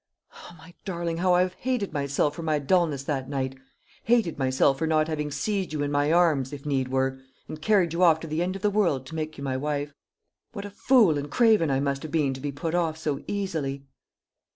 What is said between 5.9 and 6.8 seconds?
my arms, if